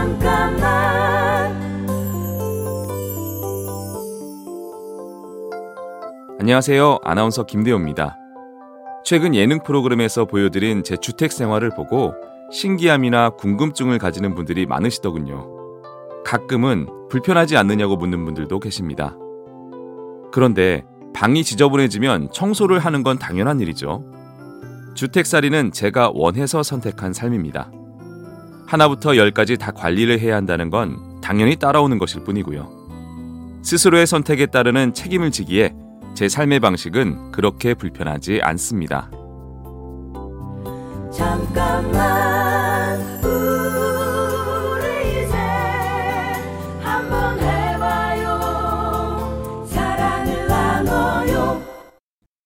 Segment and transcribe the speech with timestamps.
[0.00, 1.60] 잠깐만
[6.40, 7.00] 안녕하세요.
[7.04, 8.16] 아나운서 김대호입니다.
[9.04, 12.14] 최근 예능 프로그램에서 보여드린 제 주택 생활을 보고
[12.50, 15.46] 신기함이나 궁금증을 가지는 분들이 많으시더군요.
[16.24, 19.18] 가끔은 불편하지 않느냐고 묻는 분들도 계십니다.
[20.32, 20.82] 그런데
[21.12, 24.02] 방이 지저분해지면 청소를 하는 건 당연한 일이죠.
[24.94, 27.70] 주택살이는 제가 원해서 선택한 삶입니다.
[28.70, 33.58] 하나부터 열까지 다 관리를 해야 한다는 건 당연히 따라오는 것일 뿐이고요.
[33.62, 35.74] 스스로의 선택에 따르는 책임을 지기에
[36.14, 39.10] 제 삶의 방식은 그렇게 불편하지 않습니다.
[41.12, 45.34] 잠깐만 우리 이제
[46.80, 48.38] 한번 해봐요
[49.66, 51.60] 사랑을 나눠요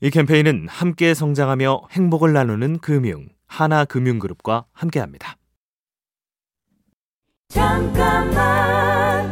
[0.00, 5.36] 이 캠페인은 함께 성장하며 행복을 나누는 금융 하나금융그룹과 함께합니다.
[7.50, 9.26] 잠깐만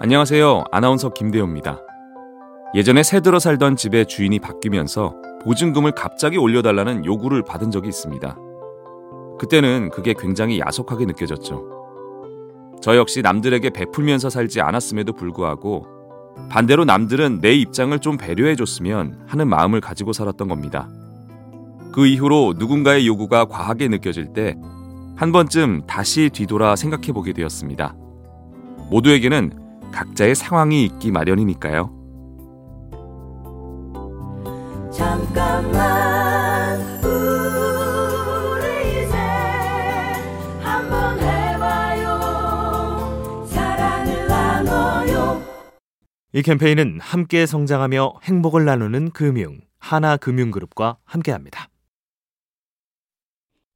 [0.00, 0.64] 안녕하세요.
[0.72, 1.80] 아나운서 김대호입니다.
[2.74, 8.36] 예전에 새 들어 살던 집의 주인이 바뀌면서 보증금을 갑자기 올려달라는 요구를 받은 적이 있습니다.
[9.38, 11.62] 그때는 그게 굉장히 야속하게 느껴졌죠.
[12.82, 15.86] 저 역시 남들에게 베풀면서 살지 않았음에도 불구하고
[16.50, 20.88] 반대로 남들은 내 입장을 좀 배려해줬으면 하는 마음을 가지고 살았던 겁니다.
[21.94, 24.56] 그 이후로 누군가의 요구가 과하게 느껴질 때
[25.16, 27.94] 한 번쯤 다시 뒤돌아 생각해 보게 되었습니다.
[28.90, 29.52] 모두에게는
[29.92, 31.92] 각자의 상황이 있기 마련이니까요.
[34.92, 39.16] 잠깐만 우리 이제
[40.60, 42.18] 한번 해봐요
[43.46, 45.40] 사랑을 나눠요
[46.32, 51.68] 이 캠페인은 함께 성장하며 행복을 나누는 금융 하나금융그룹과 함께합니다.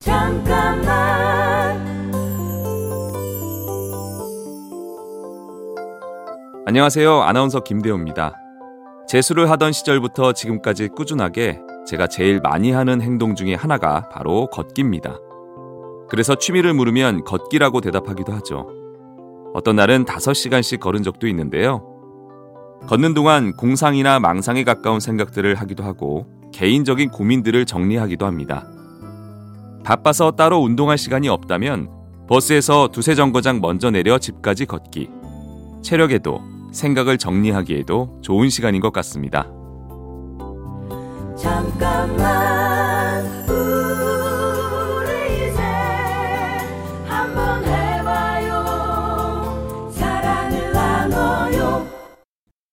[0.00, 0.86] 잠깐만
[6.66, 7.22] 안녕하세요.
[7.22, 8.34] 아나운서 김대호입니다.
[9.08, 15.18] 재수를 하던 시절부터 지금까지 꾸준하게 제가 제일 많이 하는 행동 중에 하나가 바로 걷기입니다.
[16.08, 18.68] 그래서 취미를 물으면 걷기라고 대답하기도 하죠.
[19.54, 21.82] 어떤 날은 5시간씩 걸은 적도 있는데요.
[22.86, 28.64] 걷는 동안 공상이나 망상에 가까운 생각들을 하기도 하고 개인적인 고민들을 정리하기도 합니다.
[29.84, 31.88] 바빠서 따로 운동할 시간이 없다면
[32.28, 35.08] 버스에서 두세 정거장 먼저 내려 집까지 걷기.
[35.82, 36.40] 체력에도
[36.72, 39.44] 생각을 정리하기에도 좋은 시간인 것 같습니다.
[41.36, 45.62] 잠깐만 우리 이제
[47.06, 48.64] 한번 해봐요
[49.92, 51.86] 사랑을 나눠요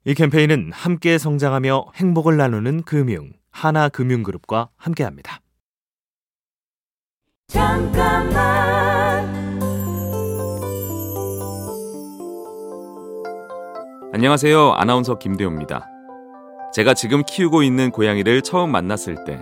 [0.04, 5.40] 이 캠페인은 함께 성장하며 행복을 나누는 금융 하나금융그룹과 함께합니다.
[7.48, 8.36] 잠깐만
[14.14, 14.72] 안녕하세요.
[14.72, 15.88] 아나운서 김대호입니다.
[16.74, 19.42] 제가 지금 키우고 있는 고양이를 처음 만났을 때,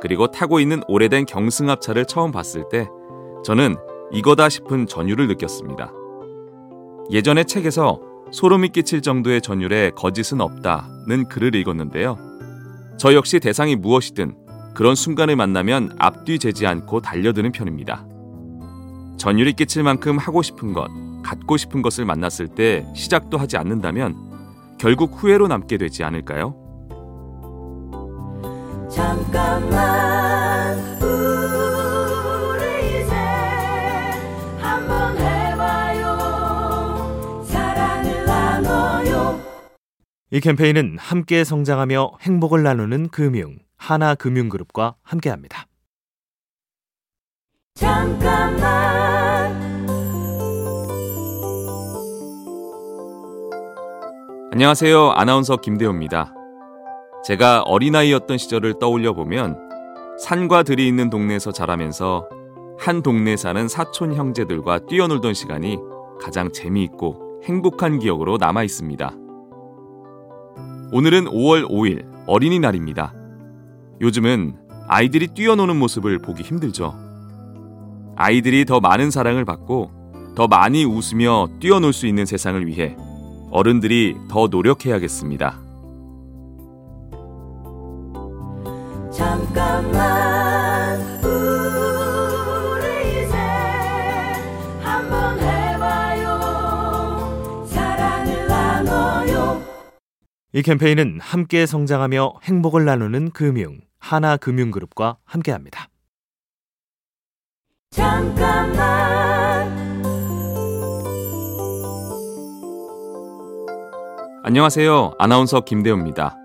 [0.00, 2.86] 그리고 타고 있는 오래된 경승합차를 처음 봤을 때,
[3.44, 3.76] 저는
[4.12, 5.92] 이거다 싶은 전율을 느꼈습니다.
[7.10, 8.00] 예전에 책에서
[8.30, 12.16] 소름이 끼칠 정도의 전율에 거짓은 없다는 글을 읽었는데요.
[12.96, 14.36] 저 역시 대상이 무엇이든
[14.74, 18.06] 그런 순간을 만나면 앞뒤 재지 않고 달려드는 편입니다.
[19.18, 20.88] 전율이 끼칠 만큼 하고 싶은 것,
[21.22, 24.16] 갖고 싶은 것을 만났을 때 시작도 하지 않는다면
[24.78, 26.54] 결국 후회로 남게 되지 않을까요?
[28.90, 33.12] 잠깐만 우리 이제
[34.58, 36.16] 한번 해봐요
[37.44, 39.38] 사랑을 나눠요
[40.32, 45.64] 이 캠페인은 함께 성장하며 행복을 나누는 금융 하나금융그룹과 함께합니다.
[47.74, 48.60] 잠깐만
[54.52, 55.12] 안녕하세요.
[55.12, 56.34] 아나운서 김대호입니다.
[57.24, 59.56] 제가 어린아이였던 시절을 떠올려 보면
[60.18, 62.28] 산과 들이 있는 동네에서 자라면서
[62.78, 65.78] 한 동네 사는 사촌 형제들과 뛰어놀던 시간이
[66.20, 69.10] 가장 재미있고 행복한 기억으로 남아 있습니다.
[70.92, 73.19] 오늘은 5월 5일 어린이날입니다.
[74.00, 74.54] 요즘은
[74.88, 76.94] 아이들이 뛰어노는 모습을 보기 힘들죠.
[78.16, 79.90] 아이들이 더 많은 사랑을 받고
[80.36, 82.96] 더 많이 웃으며 뛰어놀 수 있는 세상을 위해
[83.50, 85.60] 어른들이 더 노력해야겠습니다.
[89.12, 93.36] 잠깐만 우리 이제
[94.80, 96.38] 한번 해봐요
[97.66, 99.60] 사랑을 나눠요
[100.52, 105.86] 이 캠페인은 함께 성장하며 행복을 나누는 금융 하나금융그룹과 함께합니다.
[107.90, 109.00] 잠깐만
[114.42, 115.12] 안녕하세요.
[115.18, 116.36] 아나운서 김대호입니다.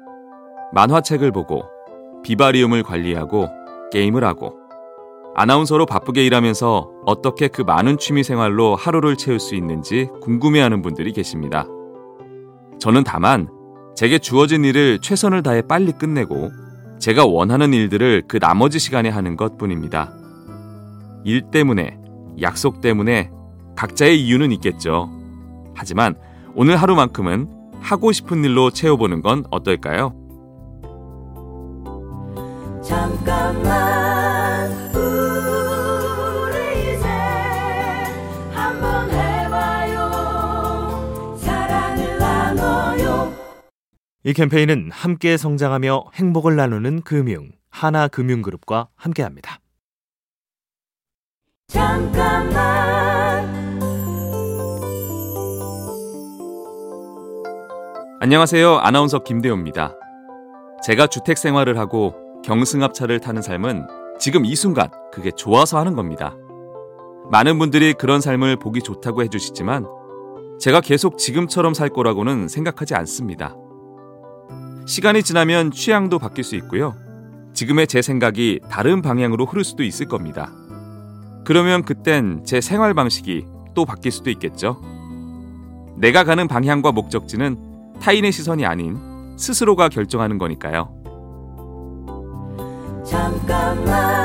[0.73, 1.63] 만화책을 보고
[2.23, 3.49] 비바리움을 관리하고
[3.91, 4.59] 게임을 하고
[5.35, 11.65] 아나운서로 바쁘게 일하면서 어떻게 그 많은 취미 생활로 하루를 채울 수 있는지 궁금해하는 분들이 계십니다.
[12.79, 13.49] 저는 다만
[13.95, 16.51] 제게 주어진 일을 최선을 다해 빨리 끝내고
[16.99, 20.13] 제가 원하는 일들을 그 나머지 시간에 하는 것 뿐입니다.
[21.23, 21.97] 일 때문에,
[22.41, 23.31] 약속 때문에
[23.75, 25.09] 각자의 이유는 있겠죠.
[25.75, 26.15] 하지만
[26.55, 27.49] 오늘 하루만큼은
[27.81, 30.13] 하고 싶은 일로 채워보는 건 어떨까요?
[32.81, 33.94] 잠깐만
[44.27, 49.59] 이 캠페인은 함께 성장하며 행복을 나누는 금융 하나금융그룹과 함께합니다.
[51.67, 52.55] 잠깐만
[58.19, 58.77] 안녕하세요.
[58.77, 59.93] 아나운서 김대호입니다.
[60.83, 63.85] 제가 주택 생활을 하고 경승합차를 타는 삶은
[64.19, 66.35] 지금 이 순간 그게 좋아서 하는 겁니다.
[67.29, 69.85] 많은 분들이 그런 삶을 보기 좋다고 해주시지만
[70.59, 73.55] 제가 계속 지금처럼 살 거라고는 생각하지 않습니다.
[74.85, 76.95] 시간이 지나면 취향도 바뀔 수 있고요.
[77.53, 80.51] 지금의 제 생각이 다른 방향으로 흐를 수도 있을 겁니다.
[81.43, 84.81] 그러면 그땐 제 생활 방식이 또 바뀔 수도 있겠죠.
[85.97, 87.57] 내가 가는 방향과 목적지는
[88.01, 88.97] 타인의 시선이 아닌
[89.37, 90.93] 스스로가 결정하는 거니까요.
[93.05, 94.24] 잠깐만